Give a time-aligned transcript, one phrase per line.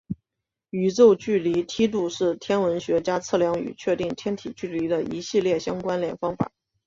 [0.71, 6.51] 宇宙距离梯度是天文学家测量与确定天体距离的一系列相关联方法。